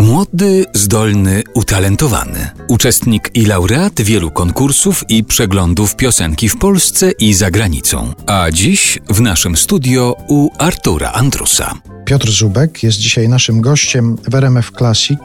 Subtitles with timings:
[0.00, 2.50] Młody, zdolny, utalentowany.
[2.68, 8.12] Uczestnik i laureat wielu konkursów i przeglądów piosenki w Polsce i za granicą.
[8.26, 11.95] A dziś w naszym studio u Artura Andrusa.
[12.06, 15.18] Piotr Zubek jest dzisiaj naszym gościem w RMF Classic.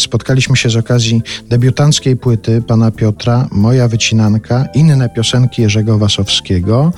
[0.00, 6.92] Spotkaliśmy się z okazji debiutanckiej płyty pana Piotra, Moja Wycinanka, inne piosenki Jerzego Wasowskiego.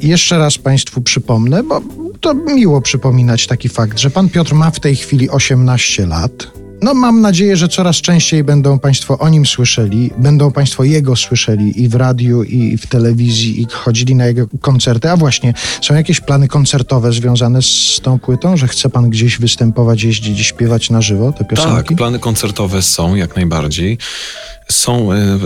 [0.00, 1.80] I jeszcze raz Państwu przypomnę, bo
[2.20, 6.59] to miło przypominać taki fakt, że pan Piotr ma w tej chwili 18 lat.
[6.82, 11.82] No, mam nadzieję, że coraz częściej będą Państwo o nim słyszeli, będą Państwo jego słyszeli
[11.82, 15.10] i w radiu, i w telewizji, i chodzili na jego koncerty.
[15.10, 20.02] A właśnie, są jakieś plany koncertowe związane z tą płytą, że chce Pan gdzieś występować,
[20.02, 21.88] jeździć śpiewać na żywo te piosenki?
[21.88, 23.98] Tak, plany koncertowe są jak najbardziej
[24.70, 25.38] są, e,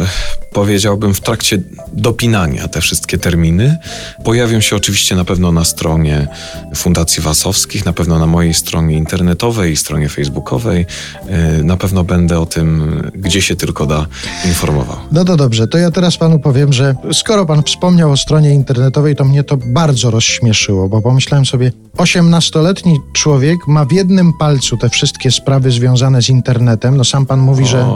[0.52, 1.59] powiedziałbym, w trakcie
[1.92, 3.78] dopinania te wszystkie terminy.
[4.24, 6.28] Pojawią się oczywiście na pewno na stronie
[6.74, 10.87] Fundacji Wasowskich, na pewno na mojej stronie internetowej i stronie facebookowej.
[11.29, 14.07] E, na pewno będę o tym, gdzie się tylko da,
[14.45, 14.96] informował.
[15.13, 19.16] No to dobrze, to ja teraz panu powiem, że skoro pan wspomniał o stronie internetowej,
[19.16, 24.88] to mnie to bardzo rozśmieszyło, bo pomyślałem sobie, 18-letni człowiek ma w jednym palcu te
[24.88, 26.96] wszystkie sprawy związane z internetem.
[26.96, 27.87] No sam pan mówi, o, że,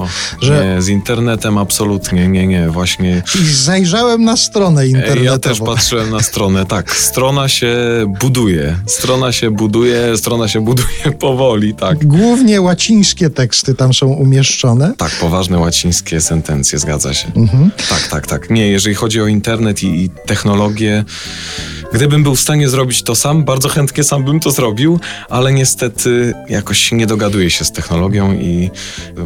[0.41, 0.67] że.
[0.67, 1.18] Nie, z internetem
[1.59, 3.23] absolutnie, nie, nie, właśnie.
[3.35, 5.25] I zajrzałem na stronę internetową.
[5.25, 6.91] Ja też patrzyłem na stronę, tak.
[6.91, 7.77] Strona się
[8.21, 8.77] buduje.
[8.87, 12.07] Strona się buduje, strona się buduje powoli, tak.
[12.07, 14.95] Głównie łacińskie teksty tam są umieszczone.
[14.97, 17.33] Tak, poważne łacińskie sentencje, zgadza się.
[17.37, 17.71] Mhm.
[17.89, 18.51] Tak, tak, tak.
[18.51, 21.05] Nie, jeżeli chodzi o internet i, i technologię.
[21.93, 26.35] Gdybym był w stanie zrobić to sam, bardzo chętnie sam bym to zrobił, ale niestety
[26.49, 28.71] jakoś nie dogaduję się z technologią i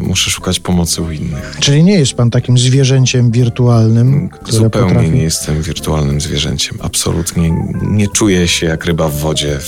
[0.01, 1.57] muszę szukać pomocy u innych.
[1.61, 4.31] Czyli nie jest pan takim zwierzęciem wirtualnym?
[4.49, 5.11] Zupełnie potrafi...
[5.11, 6.79] nie jestem wirtualnym zwierzęciem.
[6.83, 7.51] Absolutnie
[7.83, 9.59] nie czuję się jak ryba w wodzie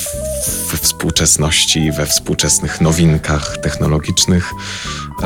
[0.73, 4.53] we współczesności, we współczesnych nowinkach technologicznych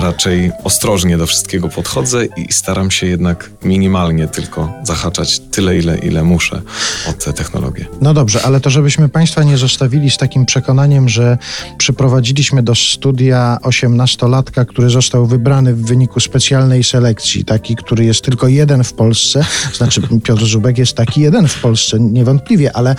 [0.01, 6.23] raczej ostrożnie do wszystkiego podchodzę i staram się jednak minimalnie tylko zahaczać tyle, ile, ile
[6.25, 6.63] muszę
[7.11, 7.87] od te technologie.
[8.01, 11.39] No dobrze, ale to żebyśmy Państwa nie zostawili z takim przekonaniem, że
[11.79, 18.49] przyprowadziliśmy do studia osiemnastolatka, który został wybrany w wyniku specjalnej selekcji, taki, który jest tylko
[18.49, 19.45] jeden w Polsce,
[19.77, 22.97] znaczy Piotr Zubek jest taki jeden w Polsce, niewątpliwie, ale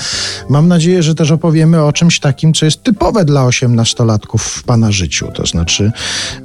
[0.50, 4.92] mam nadzieję, że też opowiemy o czymś takim, co jest typowe dla osiemnastolatków w Pana
[4.92, 5.92] życiu, to znaczy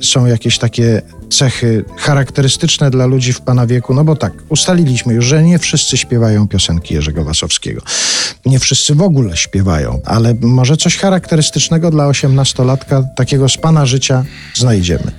[0.01, 3.95] są jakieś takie cechy charakterystyczne dla ludzi w pana wieku?
[3.95, 7.83] No bo tak, ustaliliśmy już, że nie wszyscy śpiewają piosenki Jerzego Wasowskiego.
[8.47, 14.25] Nie wszyscy w ogóle śpiewają, ale może coś charakterystycznego dla osiemnastolatka, takiego z pana życia
[14.55, 15.13] znajdziemy.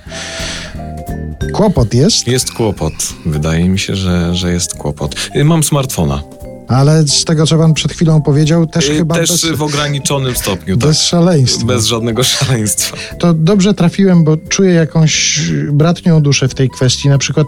[1.52, 2.26] Kłopot jest?
[2.26, 2.94] Jest kłopot.
[3.26, 5.30] Wydaje mi się, że, że jest kłopot.
[5.44, 6.22] Mam smartfona.
[6.68, 9.14] Ale z tego, co pan przed chwilą powiedział, też chyba.
[9.14, 10.76] Też bez, w ograniczonym stopniu.
[10.76, 11.06] Bez tak.
[11.06, 11.66] szaleństwa.
[11.66, 12.96] Bez żadnego szaleństwa.
[13.18, 15.40] To dobrze trafiłem, bo czuję jakąś
[15.72, 17.08] bratnią duszę w tej kwestii.
[17.08, 17.46] Na przykład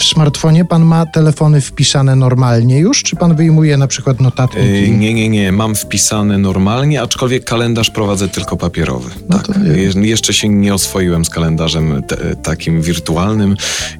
[0.00, 4.68] w smartfonie pan ma telefony wpisane normalnie już, czy pan wyjmuje na przykład notatniki?
[4.68, 5.52] Yy, nie, nie, nie.
[5.52, 9.10] Mam wpisane normalnie, aczkolwiek kalendarz prowadzę tylko papierowy.
[9.28, 9.56] No tak.
[9.94, 12.02] Je jeszcze się nie oswoiłem z kalendarzem
[12.42, 13.56] takim wirtualnym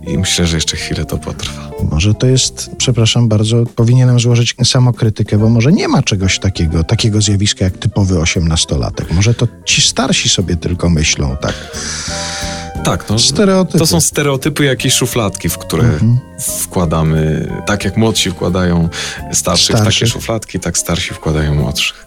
[0.07, 1.71] i myślę, że jeszcze chwilę to potrwa.
[1.91, 7.21] Może to jest, przepraszam bardzo, powinienem złożyć samokrytykę, bo może nie ma czegoś takiego, takiego
[7.21, 9.13] zjawiska jak typowy osiemnastolatek.
[9.13, 11.55] Może to ci starsi sobie tylko myślą, tak?
[12.85, 13.79] Tak, no, stereotypy.
[13.79, 16.19] to są stereotypy, jakieś szufladki, w które mhm.
[16.39, 18.89] wkładamy, tak jak młodsi wkładają
[19.33, 22.06] starszych, starszych w takie szufladki, tak starsi wkładają młodszych.